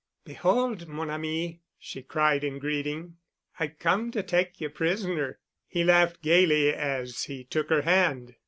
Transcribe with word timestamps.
"Behold, 0.25 0.87
mon 0.87 1.11
ami," 1.11 1.61
she 1.77 2.01
cried 2.01 2.43
in 2.43 2.57
greeting, 2.57 3.17
"I've 3.59 3.77
come 3.77 4.09
to 4.13 4.23
take 4.23 4.59
you 4.59 4.67
prisoner." 4.71 5.37
He 5.67 5.83
laughed 5.83 6.23
gayly 6.23 6.73
as 6.73 7.25
he 7.25 7.43
took 7.43 7.69
her 7.69 7.83
hand. 7.83 8.33